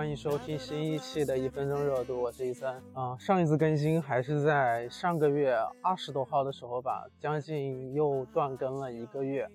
[0.00, 3.14] 欢迎收听新一期的一分钟热度，我是易三啊。
[3.18, 9.46] 上一次更新还是在上个月二十多号的时候吧，将近又断更了一个月。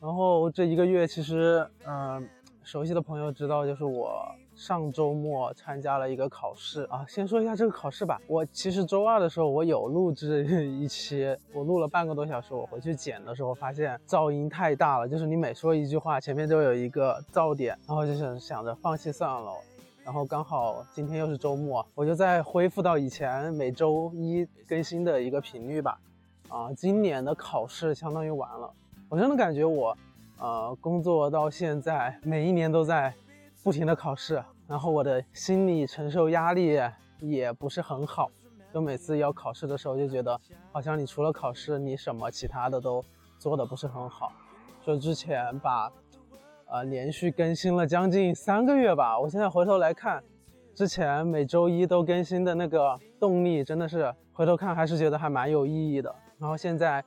[0.00, 2.24] 然后这一个月其实，嗯，
[2.62, 4.24] 熟悉的朋友知道，就是我。
[4.56, 8.20] 上周末参加了一个考试啊，先说一下这个考试吧。
[8.28, 12.54] 我其实周二的时候我有录制一期，我录了半个多小时。
[12.54, 19.52] 我回去剪的时候发现噪音太大了，就是你每说一句话，前面就有一个噪点，然后就想想着放弃算了。
[20.04, 25.98] 然后刚好今天又是周末，我就再恢复到以前每周一更新的一个频率吧。
[26.48, 28.70] 啊，今年的考试相当于完了，
[29.08, 29.96] 我真的感觉我，
[30.38, 33.12] 呃，工作到现在每一年都在。
[33.62, 36.78] 不停的考试，然后我的心理承受压力
[37.20, 38.30] 也不是很好，
[38.72, 40.40] 就每次要考试的时候就觉得，
[40.72, 43.04] 好像你除了考试，你什么其他的都
[43.38, 44.32] 做的不是很好。
[44.82, 45.90] 就之前把，
[46.66, 50.22] 呃，连续更新了将近三个月吧，我现在回头来看，
[50.74, 56.14] 之前每周一都更新的那个动力，真的是回头看还是觉得还蛮有意义的。
[56.38, 57.02] 然后现在，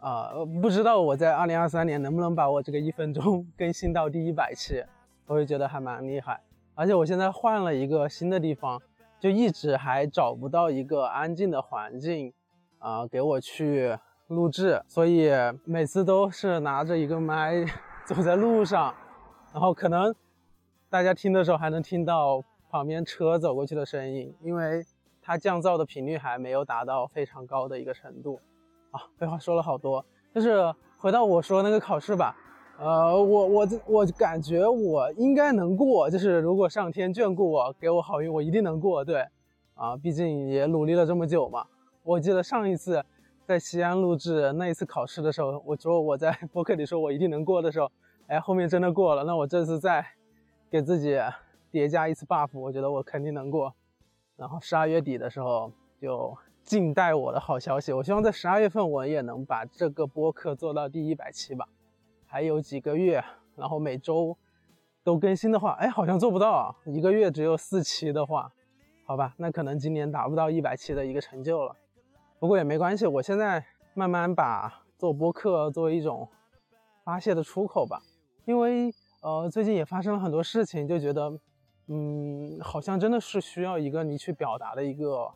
[0.00, 4.82] 呃，不知道我在二零二三年能不能把我这个一分钟 更新到第一百期。
[5.26, 6.40] 我也觉得还蛮厉害，
[6.74, 8.80] 而且我现在换了一个新的地方，
[9.20, 12.32] 就一直还找不到一个安静的环境，
[12.78, 13.96] 啊，给我去
[14.28, 15.30] 录制，所以
[15.64, 17.64] 每次都是拿着一个麦
[18.06, 18.94] 走在路上，
[19.52, 20.14] 然后可能
[20.88, 24.82] 大家听的时候还能听到旁边车走过去的声音，因为
[25.20, 28.40] 它降噪的频率还没有达到非常高的一个程度。
[28.90, 32.36] 啊，废话说了好多，就是回到我说那个考试吧。
[32.82, 39.04] 呃，我我我感觉我应该能过，就是如果上天眷顾我，给我好运，我一定能过。
[39.04, 39.24] 对，
[39.74, 41.64] 啊，毕竟也努力了这么久嘛。
[42.02, 43.04] 我记得上一次
[43.46, 47.88] 在西安录制那一次考试的时候，我说我在播客里说我一定能过的时候，
[48.26, 49.22] 哎，后面真的过了。
[49.22, 50.04] 那我这次再
[50.68, 51.16] 给自己
[51.70, 53.72] 叠加一次 buff，我觉得我肯定能过。
[54.36, 55.70] 然后十二月底的时候
[56.00, 57.92] 就静待我的好消息。
[57.92, 61.68] 我希望在十二月份我也能把这个播客做到第一百期吧。
[62.32, 63.22] 还有几个月，
[63.56, 64.34] 然后每周
[65.04, 66.74] 都更新的话，哎，好像做不到啊。
[66.86, 68.50] 一个月只有四期的话，
[69.04, 71.76] 好吧，那可能今年达不到一百期的一个成就了。
[72.38, 73.62] 不过也没关系，我现在
[73.92, 76.26] 慢慢把做播客作为一种
[77.04, 78.00] 发泄的出口吧。
[78.46, 81.38] 因为呃，最近也发生了很多事情，就觉得，
[81.88, 85.30] 嗯，好像真的是需要一个你去表达的一个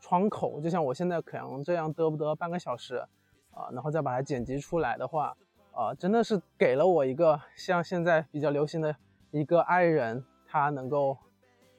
[0.00, 0.60] 窗口。
[0.60, 3.04] 就像我现在可能这样嘚不得半个小时
[3.50, 5.36] 啊，然后再把它剪辑出来的话。
[5.76, 8.96] 啊，真的是给了我一个像现在比较流行的
[9.30, 11.18] 一个爱人，他能够，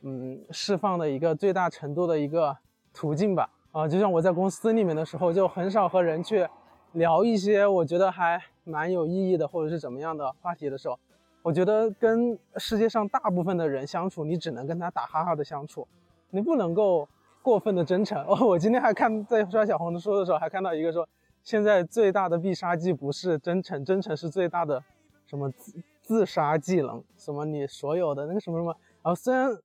[0.03, 2.55] 嗯，释放的一个最大程度的一个
[2.93, 3.49] 途径吧。
[3.71, 6.47] 啊，就像我在公司里面的时候，就很少和人去
[6.91, 10.99] 聊一些我觉得还蛮有意义的，或者是怎么样的话题的时候，
[11.41, 15.87] 我觉得跟世界上大部分的人相处，你只能跟他打哈哈的相处，
[16.29, 17.09] 你不能够
[17.41, 18.23] 过分的真诚。
[18.27, 21.07] 哦， 我今天还看在刷小红书的时候，还看到一个说。
[21.47, 24.83] 现在最大的必杀技不是真诚，真诚是最大的
[25.25, 27.01] 什么自自杀技能？
[27.15, 28.75] 什么你所有的那个什么什么？
[29.01, 29.57] 然后虽然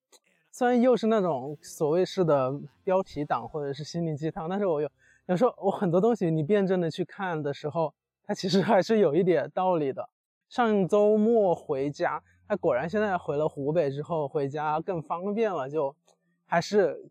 [0.53, 4.89] 虽然又是那种所谓式的标题党或者是心灵鸡汤，但是我有
[5.27, 7.93] 有时候我很多东西你辩证的去看的时候，
[8.25, 10.09] 它其实还是有一点道理的。
[10.49, 15.93] 上周末回家，他果然现在回了湖北之后回家更方便了，就
[16.47, 17.11] 还是。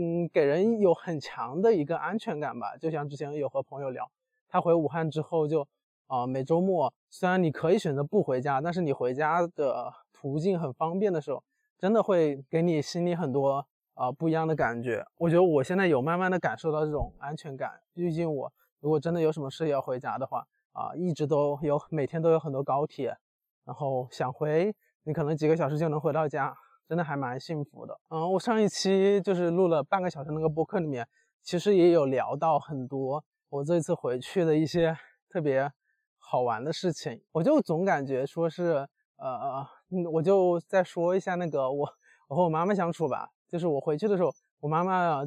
[0.00, 2.76] 嗯，给人有很强的一个安全感吧。
[2.76, 4.08] 就像之前有和朋友聊，
[4.48, 5.66] 他回武汉之后就，
[6.06, 11.42] 啊，每周末虽然你可以选择不回家，但是你回家的途径很方便的时候，
[11.76, 15.04] 真的会给你心里很多啊不一样的感觉。
[15.16, 17.80] 我觉得我现在有慢慢的感受到这种安全感。
[17.92, 23.16] 毕竟我如果真的有什么事要回家的话，啊，一直都有每天都有很多高铁，
[23.64, 24.72] 然后想回，
[25.02, 26.54] 你可能几个小时就能回到家。
[26.88, 31.06] 真的还蛮幸福的，嗯，我上一期就是录了半个小时那个播客里面，
[31.42, 34.96] 其实也有聊到很多我这次回去的一些
[35.28, 35.70] 特别
[36.16, 39.66] 好玩的事情，我就总感觉说是，呃，
[40.10, 41.86] 我就再说一下那个我
[42.28, 45.22] 我和我妈妈相处吧，就是我回去的时候，我妈妈，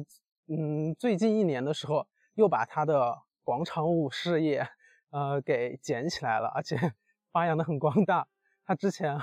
[0.48, 2.04] 嗯，最近一年的时候
[2.34, 4.66] 又把她的广场舞事业，
[5.10, 6.76] 呃，给捡起来了，而且
[7.30, 8.26] 发扬的很光大。
[8.64, 9.18] 他之前，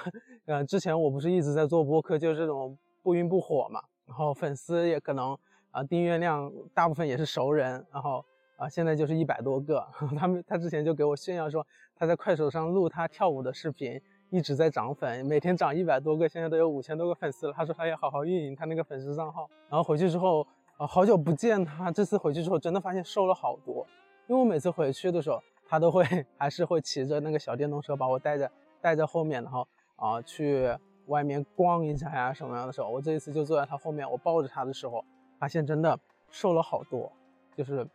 [0.45, 3.81] 呃，之前我不是一直在做播客，就是这种不温不火嘛。
[4.05, 5.37] 然后粉丝也可能
[5.71, 7.85] 啊，订阅量大部分也是熟人。
[7.91, 8.25] 然后
[8.57, 9.85] 啊，现在就是一百多个。
[10.17, 11.65] 他们他之前就给我炫耀说，
[11.95, 17.53] 他在快手上录他跳舞的视频，一直在涨粉，每天涨一百多个，现在都有五千多个粉丝了。
[17.53, 19.49] 他说他要好好运营他那个粉丝账号。
[19.69, 20.45] 然后回去之后
[20.77, 23.87] 啊，好久不见他，这次回去之后真的发现瘦了好多。
[24.27, 26.03] 因为我每次回去的时候，他都会
[26.35, 28.51] 还是会骑着那个小电动车把我带着。
[28.81, 30.75] 带在后面，然后啊去
[31.07, 35.03] 外面逛一下呀什么样的时候，我这一次就坐在他后面，我抱着他的时候，
[35.39, 35.99] 发现真的
[36.29, 37.11] 瘦了好多。
[37.55, 37.85] 就是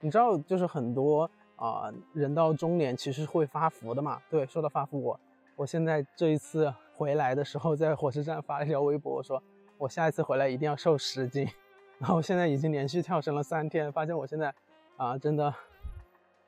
[0.00, 4.20] 你知道，就是很多啊人到中年其实会发福的嘛。
[4.28, 5.20] 对，说到发福，我
[5.54, 9.40] 我现在这一次回来的时候，在火车站发了一条微博，我说
[9.78, 11.46] 我下一次回来一定要瘦十斤。
[12.00, 14.52] 然后现在已经连续跳绳了三天，发现我现在
[14.96, 15.54] 啊真的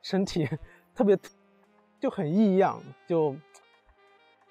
[0.01, 0.49] 身体
[0.93, 1.17] 特别
[1.99, 3.35] 就很异样，就。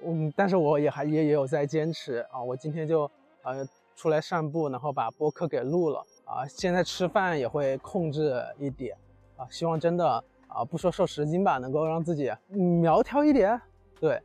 [0.02, 3.10] 嗯，但是我也还也也有在坚持啊，我今天就
[3.42, 6.44] 呃出来散步，然后把播客给录了啊。
[6.46, 8.96] 现在吃饭也会控制一点
[9.36, 13.58] 啊，希望真的啊不说瘦十斤吧，能够让自己苗条一点。
[13.98, 14.20] 对，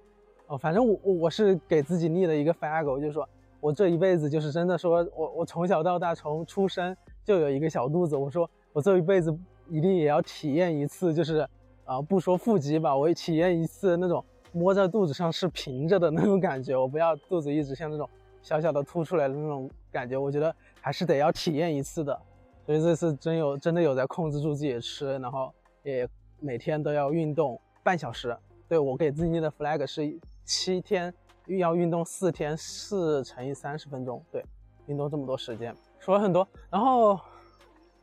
[0.48, 3.28] 哦，反正我我是给自己立了一个 flag，就是说
[3.62, 9.34] 我这一辈子就是真的说我我从小到大从出生就有一个小肚子，我说我这一辈子
[9.70, 11.48] 一定也要体验一次，就是
[11.86, 14.26] 啊不说腹肌吧，我也体验一次那种。
[14.52, 18.10] 摸在肚子上是平着的那种感觉，我不要肚子一直像那种
[18.42, 22.20] 小小的凸出来的那种感觉，我觉得还是得要体验一次的。
[22.66, 25.52] 所以这次真有真的有在控制住自己吃，然后
[25.84, 26.08] 也
[26.40, 28.36] 每天都要运动半小时。
[28.68, 31.12] 对我给自己定的 flag 是七天
[31.48, 34.46] 要运动四天，四乘以三十分钟，对，
[34.86, 36.48] 运动这么多时间，说了很多。
[36.70, 37.20] 然后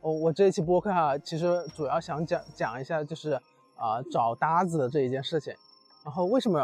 [0.01, 3.31] 我我这一期播客啊，其实主要想讲讲一下就是
[3.77, 5.53] 啊找搭子的这一件事情。
[6.07, 6.57] 然后为什么，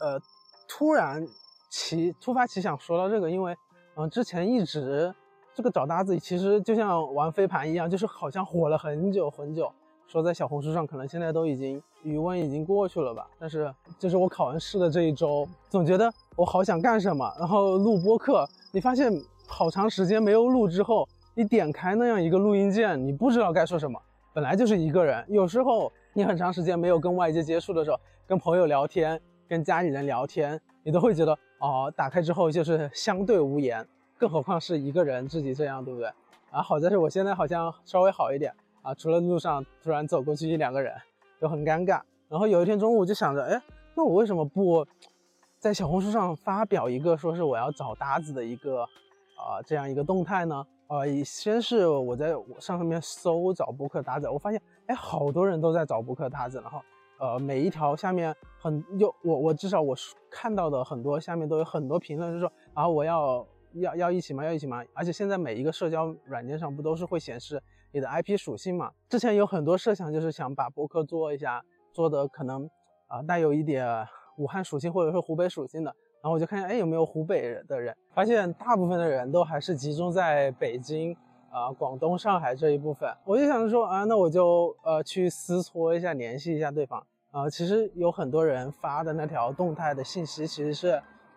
[0.00, 0.20] 呃，
[0.68, 1.26] 突然
[1.70, 3.30] 奇突发奇想说到这个？
[3.30, 3.56] 因为，
[3.96, 5.14] 嗯，之前一直
[5.54, 9.72] 这个找搭子其实就像玩飞盘一样，就是好像火了很久很久。
[10.06, 13.26] 说在小红书上，可能现在都已经余温已经过去了吧。
[13.38, 17.34] 但是就是我考完试的这一周，总觉得我好想干什么。
[17.38, 19.10] 然后录播课，你发现
[19.46, 23.98] 好长时间没有录之后，你点开那样一个录音键，你不知道该说什么。
[24.34, 27.98] 本来就是一个人，有时候你很长时间没有跟外界接触的时候。
[28.30, 33.84] 跟朋友聊天，跟家里人聊天，你都会觉得哦，打开之后就是相对无言，
[34.16, 36.06] 更何况是一个人自己这样，对不对？
[36.52, 40.94] 啊，好在是我现在好像稍微好一点啊，除了路上突然走过去一两个人
[41.40, 42.00] 就很尴尬。
[42.28, 43.60] 然后有一天中午就想着，哎，
[43.96, 44.86] 那我为什么不
[45.58, 48.82] 在小红书上发表一个说是我要找搭子的一个
[49.34, 50.64] 啊这样一个动态呢？
[50.86, 52.28] 呃，先是我在
[52.60, 56.80] 上上面搜找博客搭子，我发现哎，好多人都在找博客搭子，然后。
[57.20, 59.94] 呃，每一条下面很有我我至少我
[60.30, 64.42] 看到的很多下面都有很多评论，就是说啊我要要要一起吗？
[64.42, 64.82] 要一起吗？
[64.94, 67.62] 而且现在每一个社交软件上不都是会显示
[67.92, 68.90] 你的 IP 属性嘛？
[69.08, 71.62] 之前有很多设想就是想把博客做一下，
[71.92, 72.68] 做的可能
[73.06, 73.86] 啊带有一点
[74.38, 81.14] 武汉属性或者是湖北属性的，然后我就看哎有没有湖北的人，发现大部分的人都还是集中在北京。
[81.50, 87.04] 啊，广东、上海这一部分，我就想着说啊，那我就呃去私搓一下，联系一下对方。
[87.32, 90.88] 啊，其实有很多人发的那条动态的信息，其实是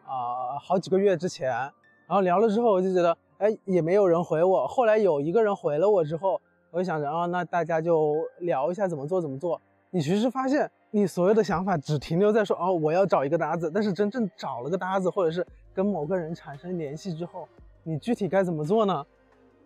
[0.06, 4.68] 啊好几个月之前，然后聊了之后，我就觉得哎也没有人回我。
[4.68, 6.40] 后来有一个人回了我之后，
[6.72, 9.62] 我就想着啊，那大家就聊一下怎么做怎么做。
[9.92, 17.48] 你其实发现你所有的想法只停留在说哦我要找一个搭子，但是真正找了个搭子，或者是跟某个人产生联系之后，
[17.84, 19.06] 你具体该怎么做呢？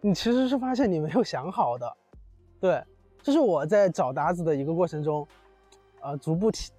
[0.08, 1.98] 你其实是发现你没有想好的，
[2.62, 2.82] 对，
[3.22, 5.28] 这是我在找搭子的一个过程中，
[6.00, 6.72] 呃，逐步提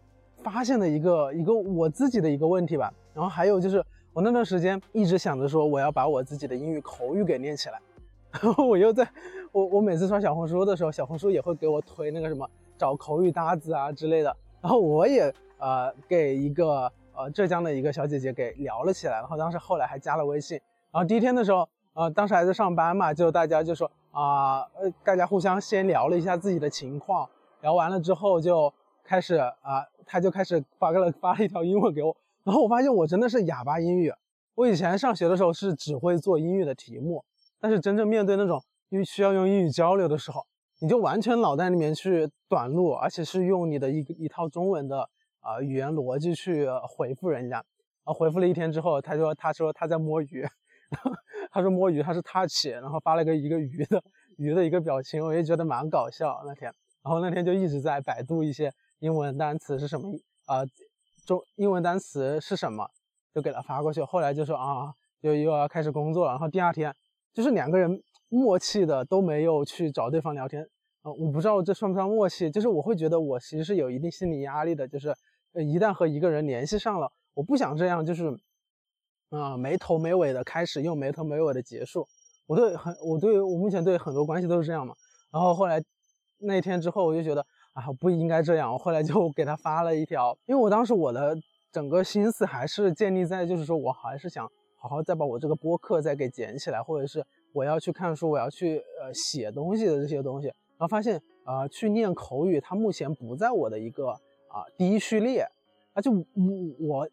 [0.42, 2.90] 发现的一个一个我自己的一个问题吧。
[3.12, 7.78] 然后还有就是我那段时间一直想着说我要把我自己的英语口语给练起来，
[8.40, 9.06] 然后我又在
[9.52, 20.58] 我我每次刷小红书的时候，小红书也会给我推那个什么找口语搭子啊之类的，然后我也呃给一个呃浙江的一个小姐姐给聊了起来，然后当时后来还加了微信，
[20.90, 21.68] 然后第一天的时候。
[21.98, 27.28] 呃，当时还在上班嘛，就大家就说啊，呃，大家互相先聊了一下自己的情况，
[27.60, 34.14] 聊完了之后就开始啊，他就开始发个了发了一条英文给我，然后我发现我真的是哑巴英语。
[34.54, 37.24] 我以前上学的时候是只会做英语的题目，
[37.58, 40.46] 但是真正面对那种因为需要用英语交流的时候，
[40.78, 45.00] 你就完全脑袋里面去短路，而且是用你的一一套中文的
[45.40, 47.58] 啊语言逻辑去回复人家。
[48.04, 50.46] 啊，回复了一天之后，他说他说他在摸鱼。
[51.50, 54.02] 他说摸鱼，他是 touch，然后发了个一个鱼的
[54.36, 56.72] 鱼的一个表情，我也觉得蛮搞笑那天。
[57.02, 60.62] 然后那天就一直在百度一些英文单词是什么啊，
[61.24, 62.90] 中英文单词是什么，
[63.34, 64.02] 就给他发过去。
[64.02, 66.32] 后来就说啊，就又要开始工作了。
[66.32, 66.94] 然后第二天
[67.32, 70.62] 就是两个人默契的都没有去找对方聊天
[71.02, 75.14] 啊，我不知道这算不算默契，就是我会觉得我其实是有一定心理压力的，就是
[75.54, 78.38] 一旦和一个人联系上了，我不想这样，就是。
[79.30, 82.06] 啊，没头没尾的开始，又没头没尾的结束。
[82.46, 84.94] 我对很，我对我目前对很多关系都是这样嘛。
[85.30, 85.82] 然后后来
[86.38, 87.44] 那天之后，我就觉得
[87.74, 88.72] 啊，不应该这样。
[88.72, 91.36] 我后来就 给他发了一条，因为我当时我的
[91.70, 105.46] 整个心思还是建立在就是说我还是想好好再把我这个播客再给捡起来，或者是我要去看书，我要去呃写东西的这些东西，然后发现呃去念口语，它目前不在我的一个啊第一序列，
[105.92, 106.24] 而且我
[106.80, 107.08] 我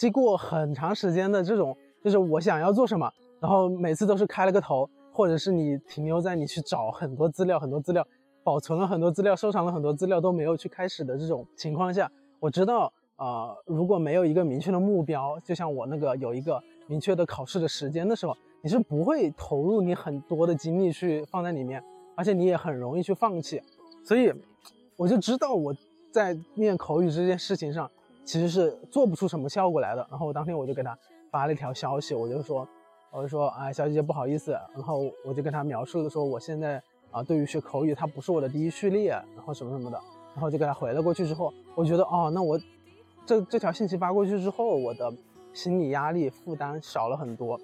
[0.00, 8.02] 经过很长时间的这种就是我想要做什么，然后每次都是开了个头，或者是你停留在你去找很多资料，很多资料。
[8.42, 21.84] 保存了很多资料，收藏了很多资料，都没有去开始的这种情况下，我知道，呃，如果没有一个明确的目标，就像我那个有一个明确的考试的时间的时候，你是不会投入你很多的精力去放在里面，
[22.16, 23.60] 而且你也很容易去放弃。
[24.02, 24.32] 所以，
[24.96, 25.76] 我就知道我
[26.10, 27.88] 在念口语这件事情上
[28.24, 30.06] 其实是做不出什么效果来的。
[30.10, 30.96] 然后我当天我就给他
[31.30, 32.66] 发了一条消息，我就说，
[33.10, 36.82] 我就说，哎，小姐姐不好意思，然后我就跟他描述的说我现在。
[37.12, 40.00] 啊，对于学口语，它不是我的第一序列，然后什么什么的，
[40.32, 42.56] 然后就给他回了过去之后，我觉得哦，那我
[43.26, 45.12] 这这条信息发过去之后，我的
[45.52, 47.58] 心理压力负担少了很多。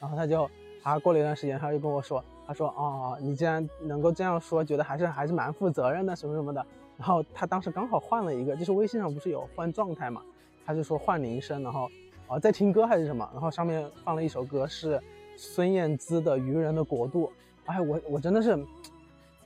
[0.00, 0.50] 然后他就，
[0.82, 6.66] 他过了一段时间，他就跟我说，他说哦，你既然能够这样说，觉得还是还是蛮负责任的，什么什么的。
[6.98, 10.20] 然后他当时刚好换了一个，就是微信上不是有换状态嘛，
[10.66, 11.88] 他就说换铃声，然后
[12.26, 15.00] 啊在听歌还是什么，然后上面放了一首歌是
[15.36, 17.26] 孙燕姿的《愚人的国度》。
[17.66, 18.58] 哎，我我真的是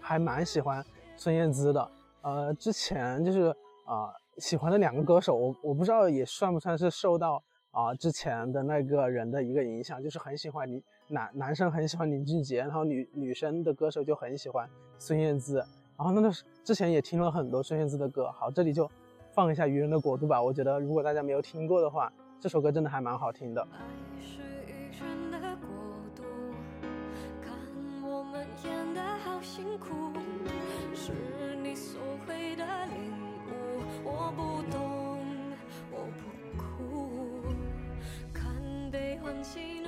[0.00, 0.82] 还蛮喜欢
[1.16, 1.90] 孙燕姿的。
[2.22, 3.54] 呃，之前就是
[3.84, 14.66] 啊，喜欢的两个歌手，我我不知道也算不算是受到啊之前的那个人的一个影响，就是很喜欢林男男生很喜欢林俊杰，然后女女生的歌手就很喜欢
[14.98, 15.62] 孙燕姿。
[15.96, 16.32] 然后那个
[16.64, 18.30] 之前也听了很多孙燕姿的歌。
[18.32, 18.90] 好，这里就
[19.30, 20.42] 放一下《愚人的国度》吧。
[20.42, 23.66] 我觉得如果大家没有听过的话，这首歌真的还蛮好听的。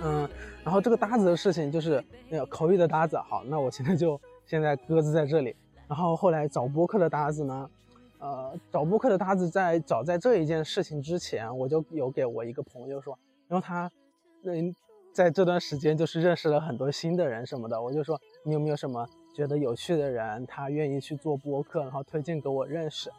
[0.07, 0.29] 嗯，
[0.63, 5.57] 然后这个搭子的事情就是那个口语的搭子，好，那我现在就现在鸽子在这里。
[5.89, 7.71] 然后后来找播客的搭子呢，
[8.19, 13.91] 呃，找播客的搭子在早在这一件事情之前，我就有给我一个朋友说，然后他
[14.45, 14.75] 嗯
[15.13, 23.11] 在这段时间就是认识了很多新的人什么的，我就说你有没有什么觉得有趣的人，他愿意去做播客，然后推荐给我认识。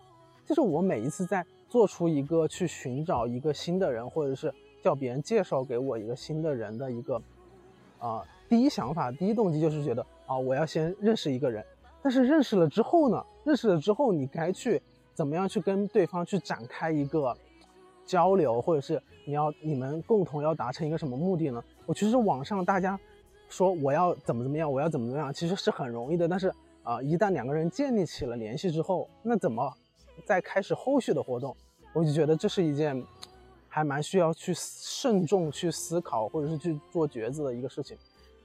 [0.46, 4.54] 就是我每一次在做出一个去寻找一个新的人，或者是。
[4.84, 7.20] 叫别人介绍给我一个新的人的一个，
[7.98, 11.66] 啊，第一想法、第一动机就是觉得啊，我要先认识一个人。
[12.06, 13.26] 但是认识了之后呢？
[13.44, 14.80] 认识了之后，你该去
[15.16, 17.36] 怎么样去跟对方去展开一个
[18.06, 21.64] 交流，或者是你要你们共同要达成一个什么目的呢？
[21.88, 23.00] 我其实网上大家
[23.50, 26.28] 说我要怎么怎么样，我要怎么怎么样，其实是很容易的。
[26.28, 29.74] 但是啊，一旦两个人建立起了联系之后，那怎么
[30.26, 31.58] 再开始后续的活动？
[31.92, 33.04] 我就觉得这是一件。
[33.68, 37.98] 还蛮需要去慎重去思考，或者是去做抉择的一个事情，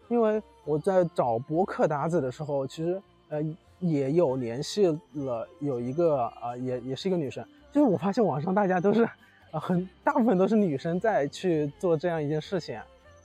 [0.08, 3.00] 因为我在找博客搭子的时候，其实
[3.30, 3.42] 呃
[3.78, 9.08] 也有联系了有一个呃也也是一个女生，就是我发现网上大家都是
[9.52, 12.78] 呃很大部分都是女生在去做这样一件事情，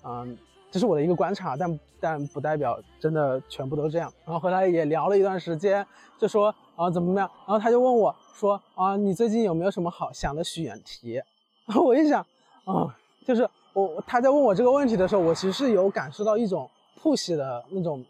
[0.05, 0.37] 嗯，
[0.71, 4.11] 这是我的一个观察，但但不代表真的全部都这样。
[4.23, 5.85] 然后和他也聊了一段时间，
[6.17, 11.21] 就说啊怎么怎么样，然后他就问我说啊你最近有没有什么好想的选题？
[11.65, 12.25] 然 后我一想，
[12.63, 12.95] 啊，
[13.25, 16.69] 就是我他在问我这个问题的时候，我其实是有感受到一种
[17.01, 18.05] push 的那种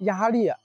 [0.00, 0.58] 压力啊。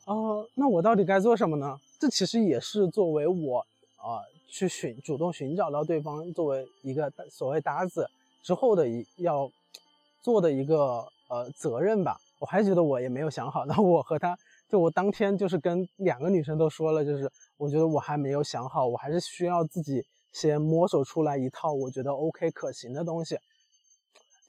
[0.56, 1.80] 那我到底该做什么呢？
[2.00, 3.60] 这其实也是作为我
[3.98, 8.10] 啊去寻主动寻找到对方作为一个所谓搭子
[8.44, 9.50] 之后的一要
[10.22, 12.20] 做的一个呃责任吧。
[12.40, 13.66] 我还觉得我也没有想好。
[13.66, 14.38] 那我和他
[14.70, 20.06] 就我当天就是跟两个女生都说了，就是我觉得我还没有想好，我还是需要自己。
[20.36, 23.40] 先摸索出来一套我觉得 OK 可行的东西，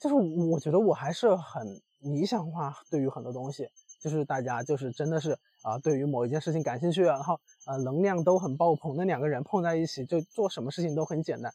[0.01, 11.53] 就是我觉得我还是很理想化，对于很多东西，就是大家就是真的是啊，对于某一件事情感兴趣，然后呃能量都很爆棚，那两个人碰在一起就做什么事情都很简单，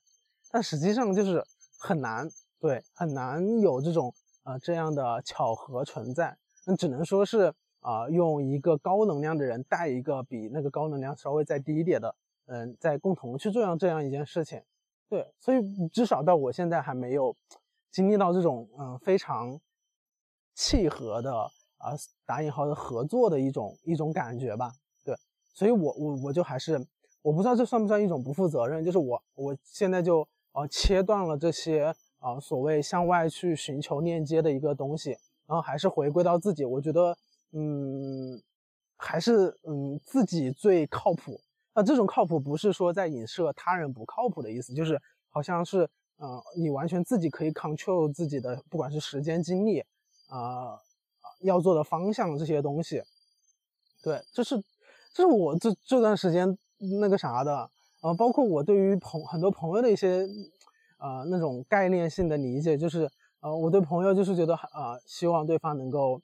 [0.50, 1.44] 但实际上就是
[1.78, 2.28] 很难，
[2.60, 12.14] 对，很难有这种呃这样的巧合存在，那只能说是啊用一个高能量的人带一个比那个高能量稍微再低一点的。
[12.46, 14.60] 嗯，在共同去做样这样一件事情，
[15.08, 17.34] 对，所以至少到我现在还没有
[17.92, 19.58] 经历到这种嗯非常
[20.52, 21.48] 契合的
[21.82, 21.92] 啊
[22.24, 24.72] 打引号的合作的一种一种感觉吧，
[25.04, 25.14] 对，
[25.52, 26.74] 所以我我我就还是
[27.22, 35.10] 我不知道这算不算一种不负责任，就是我我现在就呃切断了这些啊所谓向外去寻求链接的一个东西，
[35.46, 37.16] 然后还是回归到自己，我觉得
[37.52, 38.40] 嗯
[38.96, 41.40] 还是嗯自己最靠谱。
[41.74, 49.82] 那这种靠谱不是说在影射他人不靠谱的意思，就是好像是，嗯，你完全自己可以 control 自己的，不管是时间、精力，
[50.28, 50.78] 啊，
[51.42, 53.02] 要做的方向这些东西。
[54.02, 54.62] 对，这是，
[55.12, 56.56] 这是我这这段时间
[57.00, 57.70] 那个啥的，
[58.00, 60.26] 呃，包括我对于朋很多朋友的一些，
[60.98, 63.08] 呃，那种概念性的理解，就是，
[63.40, 66.20] 呃，我对朋友就是觉得，呃，希望对方能够，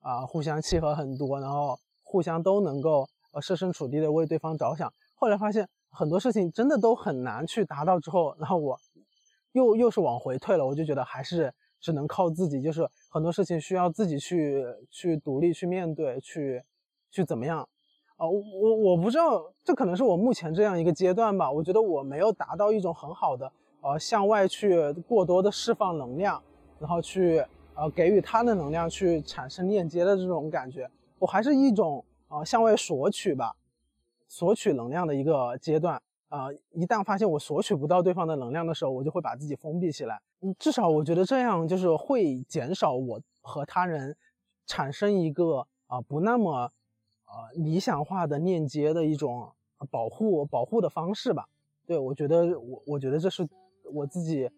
[0.00, 4.92] 啊，互相契合很多，然后互相都能够，呃，设身处地的为对方着想。
[5.14, 8.78] 后来发现很多事情真的都很难去达到之后，然后我。
[9.52, 16.62] 又又是往回退了，我就觉得还是只能靠自己，就是很多事情需要自己去去独立去面对，去
[17.10, 17.68] 去怎么样
[18.16, 18.24] 啊？
[18.26, 21.50] 我我不知道，这可能是我目前这样一个阶段吧。
[21.50, 23.50] 我觉得我没有达到一种很好的
[23.80, 26.40] 呃向外去过多的释放能量，
[26.78, 30.88] 然后去呃给予他的能量去产生链接的这种感觉，
[31.18, 33.56] 我还是一种呃向外索取吧，
[34.28, 36.00] 索取能量的一个阶段。
[36.30, 40.22] 啊，一旦发现我索取不到对方的能量的时候，我就会把自己封闭起来。
[40.42, 44.16] 嗯，至少我觉得这样就是会减少我和他人
[44.64, 46.72] 产生一个啊不那么
[47.26, 49.50] 呃理想化的链接的一种
[49.90, 51.48] 保护保护的方式吧。
[51.84, 53.46] 对我觉得我我觉得这是
[53.92, 54.48] 我自己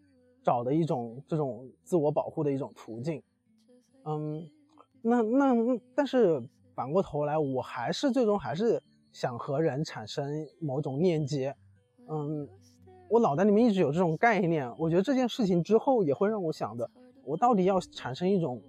[0.42, 3.22] 找的一种这种自我保护的一种途径。
[4.04, 4.46] 嗯，
[5.00, 5.54] 那那
[5.94, 11.56] 但是反过头来，我还是最终还是想和人产生某种链接。
[12.08, 12.48] 嗯，
[13.08, 16.90] 我脑袋里面一直有这种概念，我觉得这件事情之后也会让我想的，
[17.24, 18.60] 我到底要产生一种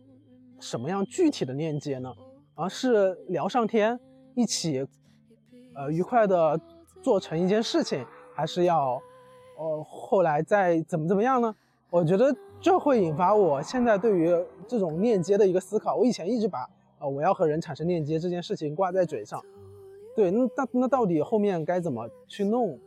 [0.60, 2.14] 什么样具体的链接呢？
[2.56, 4.00] 而是聊上天，
[4.36, 4.88] 一起，
[5.76, 6.60] 呃，愉快的
[7.02, 9.02] 做成一件事情，还是要，
[9.58, 11.56] 呃，后来再怎么怎么样呢？
[11.90, 14.30] 我觉得这会引发我现在对于
[14.68, 15.96] 这种链接的一个思考。
[15.96, 19.44] 我以前一直把，呃，我要和人产生链接这件事情挂在嘴上，
[20.16, 22.80] 对，那那那到底后面该怎么去弄？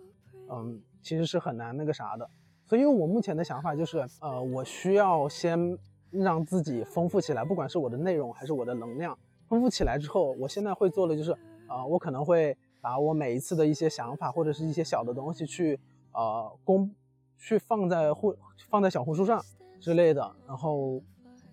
[0.50, 2.28] 嗯，其实是很难那个啥的，
[2.64, 5.78] 所以我目前的想法就是，呃，我需要先
[6.10, 9.16] 让自己丰富起来，不管是我的内容还是我的能量，
[9.48, 11.36] 丰富起来之后，我现在会做的就是，
[11.68, 15.78] 呃，我可能会把我每一次的一些想法或者是一些小的东西去，
[16.12, 16.90] 呃，公，
[17.36, 18.34] 去放在互
[18.68, 19.42] 放在小红书上
[19.80, 21.02] 之类的，然后，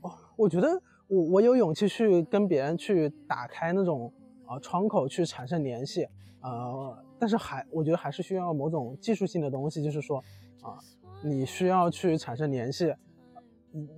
[0.02, 4.12] 哦，我觉得我我有勇气去跟别人去打开那种
[4.46, 6.08] 啊窗口去产生联系，
[6.42, 6.98] 呃。
[7.24, 10.22] 但是还，我觉得还是需要某种技术性的东西，就是说，
[10.62, 10.78] 啊，
[11.22, 12.94] 你需要去产生联系，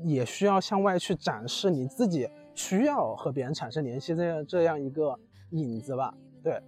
[0.04, 6.14] 也需要向外去展示你自己需要和别人产生联系这样这样一个影子吧。
[6.44, 6.62] 对，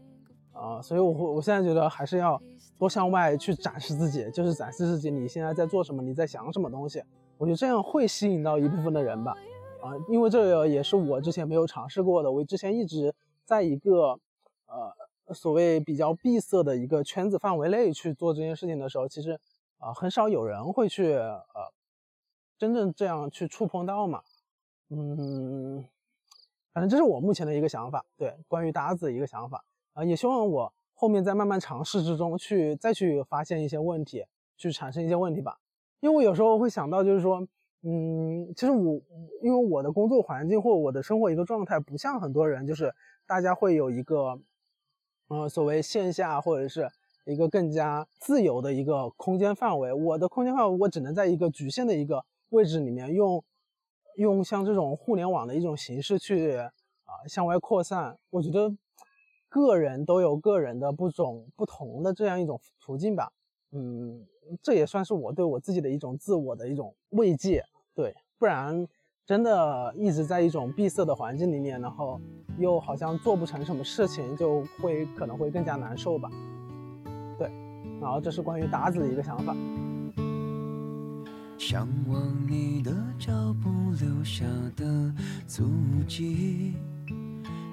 [0.51, 2.41] 啊，所以我我现在觉得还是要
[2.79, 7.03] 多向外去展示自己，就是展示自己你现在在做什么，你在想什么东西。
[7.37, 9.35] 我觉得这样会吸引到一部分的人吧。
[9.83, 13.13] 啊，因为这个也是我之前没有尝试过的，我之前一直
[13.45, 14.19] 在一个，
[14.65, 14.91] 呃。
[15.33, 19.39] 所谓比较闭塞的一个圈子范围内去做这件事情的时候，其实
[19.77, 21.43] 啊很少有人会去呃
[22.57, 24.21] 真正这样去触碰到嘛。
[24.89, 25.85] 嗯，
[26.71, 35.59] 反正这是我目前的一个想法，对关于搭子的一个想法啊，也希望我后面在慢慢尝试之中去再去发现一些问题，去产生一些问题吧。
[35.99, 37.45] 因为我有时候会想到，就是说，
[37.81, 39.01] 嗯，其实我
[39.41, 44.39] 因为我的工作环境或我的生活一个状态，不像很多人，就是大家会有一个。
[45.29, 46.89] 嗯，所谓线下或者是
[47.25, 53.43] 一个更加自由的一个空间范围，我的空间范围我只能在一个局限的一个位置里面用，
[54.15, 56.71] 用像这种互联网的一种形式去啊
[57.27, 58.17] 向外扩散。
[58.29, 58.73] 我觉得
[59.49, 63.31] 个人都有个人的不种不同的这样一种途径吧。
[63.71, 64.25] 嗯，
[64.63, 67.63] 这也算是我对我自己的一种自我的一种慰藉。
[67.93, 68.87] 对，不然。
[69.27, 72.17] 真的一直在一种闭塞的环境里面，然后
[72.57, 76.31] 又好像做不成什么事情，就会可能会更加难受吧。
[77.37, 77.51] 对，
[77.99, 79.53] 然后这是关于达子的一个想法。
[81.57, 84.45] 向往你的脚步留下
[84.77, 85.13] 的
[85.45, 85.65] 足
[86.07, 86.75] 迹，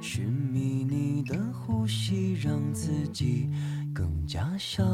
[0.01, 3.49] 寻觅你的呼吸，让自己
[3.95, 4.85] 更加小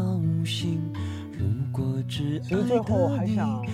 [0.45, 0.93] 心。
[1.33, 3.65] 如果只其实最后还想。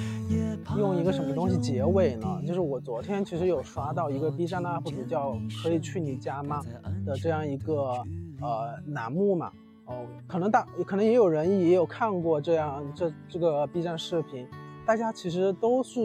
[0.77, 2.43] 用一个什么东西结尾呢？
[2.45, 6.61] 就是我昨天其实有刷到一个 B 站的 UP 主叫“可以去你家吗”
[7.07, 8.05] 的这样一个
[8.41, 9.53] 呃栏目嘛。
[9.85, 14.45] 哦，可能大可能也有人也有看过这样这这个 B 站视频，
[14.85, 16.01] 大家其实都是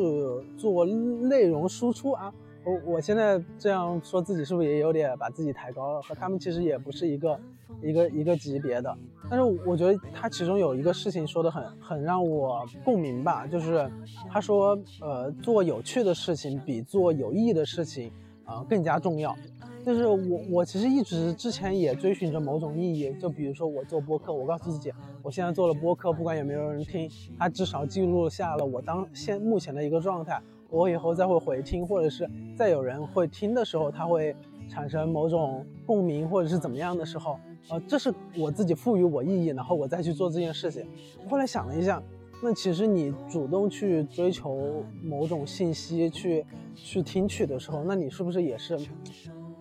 [0.56, 2.32] 做内容输出啊。
[2.64, 6.02] 我我现在这样说自己是不是也有点把自己抬高了？
[6.04, 7.40] 和他们其实也不是一个
[7.82, 8.98] 一个一个级别的。
[9.30, 13.90] 但是我觉得他其中有一个事情说的很很让我共鸣吧，就是
[14.30, 18.12] 他说，呃，做有趣的事情比做有意义的事情，
[18.44, 19.36] 啊更加重要。
[19.84, 30.40] 就是我我其实一直之前也追寻着某种意义，就比如说我做播客，我告诉自己，我现在做了播客，不管有没有人听，它至少记录下了我当现目前的一个状态。
[30.70, 34.36] 我以后再会回听，或者是再有人会听的时候，他会
[34.72, 37.38] 产生某种共鸣，或者是怎么样的时候，
[37.70, 40.88] 呃，这是我自己赋予我意义，然后我再去做这件事情。
[41.30, 42.02] 后来想了一下。
[42.44, 48.76] 那其实你主动去追求某种信息，去去听取的时候，那你是不是也是，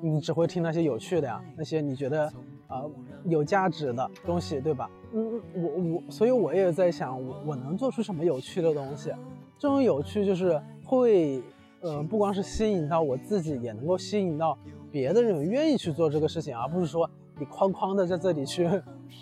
[0.01, 2.25] 你只会听那些有趣的呀，那些你觉得
[2.69, 2.83] 啊
[3.27, 4.91] 有价值的东西，对吧？
[5.13, 9.11] 嗯，我我，所以我也在想，我我能做出什么有趣的东西？
[9.59, 11.43] 这种有趣就是会，
[11.83, 14.57] 呃，不光是吸引到我自己，也能够吸引到
[14.91, 18.67] 别的人愿意去做这个事情，而不是说你哐哐的在这里去，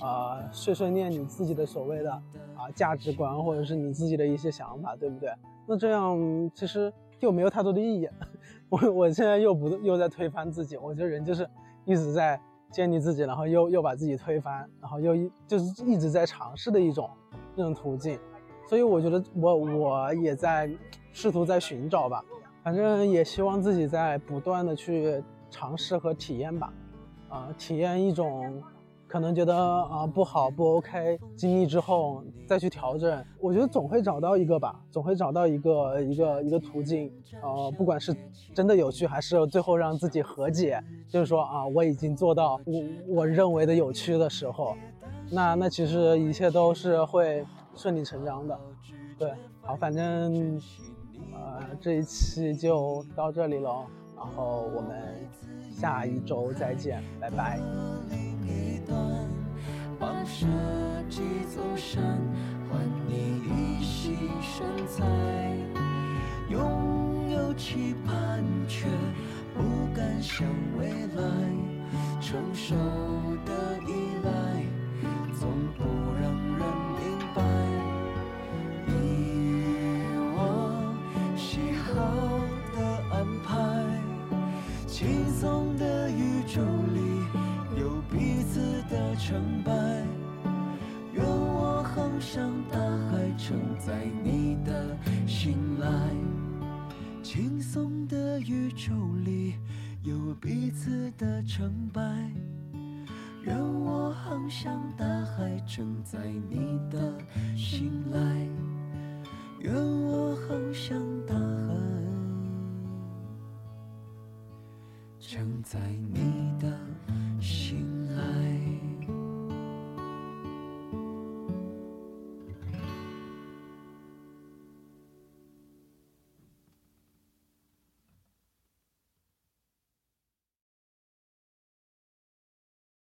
[0.01, 2.71] 啊，碎碎念你自己的所谓的啊。
[2.75, 5.31] 价值观或者是你自己的一些想法，对不对？
[5.67, 6.19] 那这样
[6.55, 8.09] 其实又没有太多的意义。
[8.69, 11.49] 我我现在又不又在推翻自己，我觉得人就是
[11.85, 12.39] 一直在
[12.71, 17.09] 建立自己，然后又又把自己推翻，然后又一就是一直在尝试的一种
[17.55, 18.19] 那种途径。
[18.69, 20.71] 所以我觉得我我也在
[21.13, 22.23] 试图在寻找吧，
[22.63, 26.73] 反正也希望自己在不断的去尝试和体验吧，
[27.29, 28.63] 啊，体验一种。
[29.11, 38.15] 可能觉得啊不好不 OK，经历之后再去调整，我觉得总会找到一个吧，总会找到一个一个一个途径，呃，不管是
[38.53, 44.77] 真的有趣，还是最后让自己和解，就是说啊，我已经做到我我认为的有趣的时候，
[45.31, 47.43] 那那其实一切都是会
[47.75, 48.61] 顺理成章的，
[49.19, 49.33] 对，
[49.63, 50.61] 好，反正
[51.33, 53.87] 呃这一期就到这里了，
[54.19, 55.17] 然后我们
[55.71, 57.61] 下一周再见，拜拜。
[59.99, 60.47] 放射
[61.09, 62.03] 几座山，
[62.71, 65.05] 换你一袭身材。
[66.49, 68.87] 拥有期盼，却
[69.55, 70.47] 不敢想
[70.79, 71.23] 未来。
[72.21, 72.75] 成熟
[73.45, 73.91] 的依
[74.23, 74.31] 赖，
[75.41, 75.83] 总不
[76.21, 76.61] 让人
[76.95, 77.03] 明
[77.35, 77.43] 白。
[78.87, 78.93] 以
[80.37, 80.37] 我
[81.37, 81.97] 喜好，
[84.99, 86.61] 轻松的宇宙
[86.93, 87.19] 里。
[87.81, 88.59] 有彼此
[88.91, 89.73] 的成败，